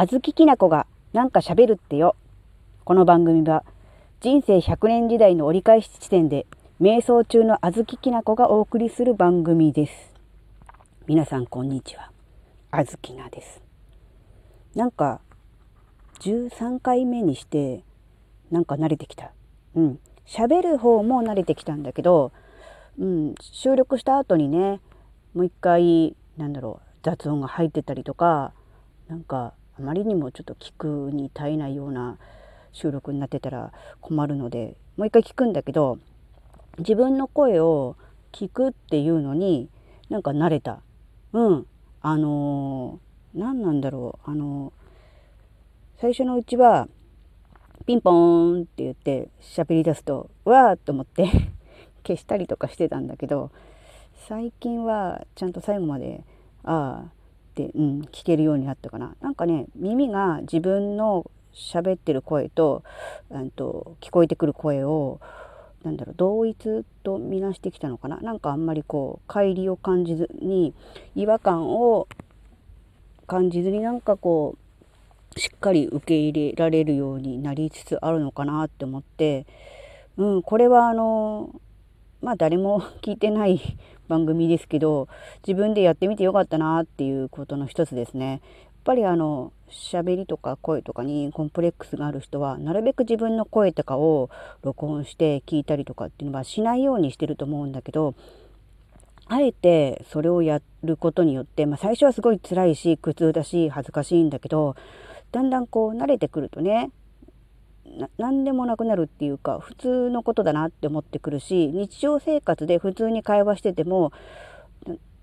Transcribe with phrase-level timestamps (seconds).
[0.00, 2.14] あずききなこがなんか喋るってよ。
[2.84, 3.64] この番組は
[4.20, 6.46] 人生100年時代の折り返し地点で
[6.80, 10.14] 瞑想中のあずききなこがお送りする番組です。
[11.08, 12.12] 皆さんこんにちは。
[12.70, 13.60] あずきなです。
[14.76, 15.20] なんか
[16.20, 17.82] 13回目にして
[18.52, 19.32] なんか慣れてきた。
[19.74, 19.98] うん。
[20.28, 22.30] 喋る方も慣れてきたんだけど、
[23.00, 24.80] うん、収録した後にね、
[25.34, 28.52] もう一回、なんだろう、雑音が入ってたりとか、
[29.08, 32.18] なんかあまりにもちょっと聞くに耐えないような
[32.72, 35.98] 収録になってたら困るのでもう一回聞くんだけど
[36.78, 37.96] 自分の声を
[38.32, 39.68] 聞くっていうのに
[40.08, 40.80] なんか慣れた。
[41.32, 41.66] うん。
[42.00, 44.30] あのー、何なんだろう。
[44.30, 46.88] あのー、最初のうちは
[47.86, 51.24] ピンポーンって言って喋り出すとわーっと思って
[52.06, 53.50] 消したりとかしてたんだけど
[54.28, 56.22] 最近はちゃんと最後まで
[56.64, 57.12] ああ、
[57.66, 59.14] うん、聞けるようになったかな。
[59.20, 62.82] なんかね耳が自分の喋ってる声と,、
[63.30, 65.20] うんと聞こえてくる声を
[65.82, 70.74] なんだろう同一と見なしてきたのかななんかあんまりこう乖離を感じずに
[71.14, 72.08] 違和感を
[73.26, 74.56] 感じずになんかこ
[75.36, 79.46] うしっかり受け入れられるようになりつつあるのかなって思って、
[80.16, 81.50] うん、これはあの
[82.20, 85.08] まあ誰も聞いてない番組ですけど
[85.46, 88.30] 自分でやってみてよかったなっていうことの一つですね。
[88.30, 88.40] やっ
[88.84, 94.30] ぱりあの喋りとか声とかにコンプレックスがある人はなるべく自分の声とかを
[94.62, 98.14] 録音して聞いたりとかっていうのはしないようにしてると思うんだけど
[99.26, 104.74] あえてそれをやることによって、まあ、最初はすごい辛いし苦痛だし恥ずかしいんだけど
[105.32, 106.90] だんだんこう慣れてくるとね
[108.16, 114.12] 何でもなくなるっていうか普通のことだなって思ってくるし日常生活で普通に会話してても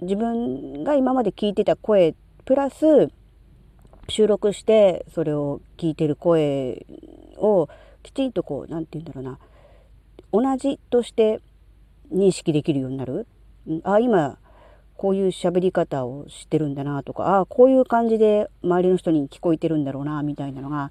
[0.00, 2.14] 自分が今まで聞いてた声
[2.44, 3.10] プラス
[4.08, 6.86] 収録してそれを聞いてる声
[7.36, 7.68] を
[8.02, 9.38] きちんとこう何て言うんだろ
[10.32, 11.40] うな同じとして
[12.12, 13.26] 認識できるようになる。
[13.84, 14.38] あ今
[14.98, 20.90] こういう喋り方をしてるんだなとかああこういう感じで周りの人に聞こえてるんだろうなみたいなのが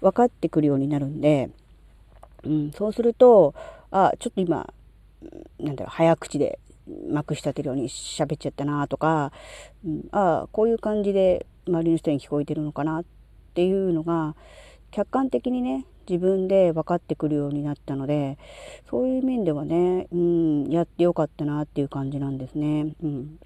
[0.00, 1.50] 分かってくるようになるんで、
[2.42, 3.54] うん、そうすると
[3.92, 4.68] あちょっと今
[5.60, 6.58] なんだろう早口で
[7.08, 9.30] まくし立てるように喋っちゃったなとか、
[9.86, 13.04] うん、ああこういう感じで周りの人に聞こえてるのかなっ
[13.54, 14.34] ていうのが
[14.94, 18.38] 客観的にね自分で分かってくるようになったので
[18.88, 22.94] そういう面ではね、うん、やってよかったなっていう感じなんですね。
[23.02, 23.38] うん、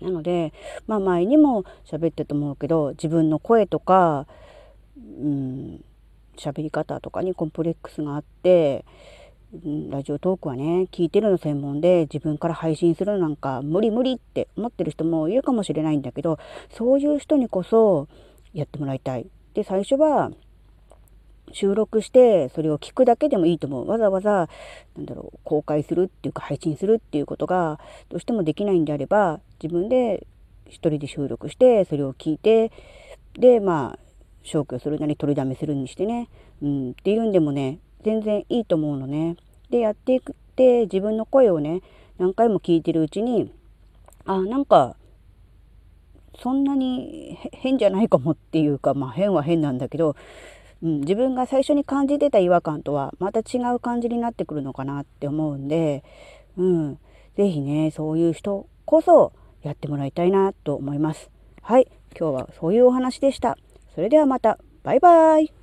[0.00, 0.52] なので、
[0.88, 4.26] まあ、前にも喋ったと思うけど自分の声とか、
[4.96, 5.84] うん、
[6.36, 8.84] 喋り方とかにコンプレックスがあって、
[9.64, 16.40] うん、ラジオトークはね聞いてるの専門で自分から配信するのなんか無理無理って思ってる人もいるかもしれないんだけど
[16.76, 18.08] そういう人にこそ
[18.52, 19.28] やってもらいたい。
[19.54, 20.32] で最初は
[21.52, 23.88] 収録してそれを聞くだけでもいいと思う。
[23.88, 24.48] わざわざ、
[24.96, 30.26] なんだろう、公開するっていうか配信するっていうことがどうしてもできないんであれば、自分で
[30.66, 32.72] 一人で収録して、それを聞いて、
[33.34, 33.98] で、まあ、
[34.42, 36.28] 消去するなり取りだめするにしてね、
[36.62, 39.36] うん、っていうんでもね、全然いいと思うのね。
[39.68, 41.82] で、やっていくって、自分の声をね、
[42.18, 43.52] 何回も聞いてるうちに、
[44.24, 44.96] あ、なんか、
[46.38, 50.16] そんなに変じゃないかもっていうか、まあ変は変なんだけど、
[50.82, 56.02] うん、自分が最初に感じてた違和感とはまた違う感じになってくるのかなって思うんで、
[56.56, 56.98] うん、
[57.36, 59.32] 是非ねそういう人こそ
[59.62, 61.30] やってもらいたいなと思います。
[61.62, 61.86] はい
[62.18, 63.56] 今日はそういうお話でした。
[63.94, 65.59] それではまたバイバイ